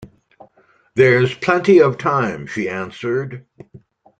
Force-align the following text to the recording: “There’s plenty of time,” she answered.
“There’s 0.95 1.31
plenty 1.35 1.79
of 1.79 1.99
time,” 1.99 2.47
she 2.47 2.67
answered. 2.67 3.45